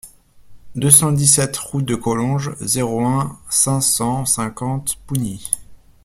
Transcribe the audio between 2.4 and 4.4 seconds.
zéro un, cinq cent